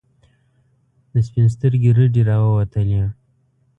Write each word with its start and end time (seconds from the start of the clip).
د 1.11 1.13
سپین 1.27 1.47
سترګي 1.55 1.89
رډي 1.97 2.21
راووتلې. 2.29 3.03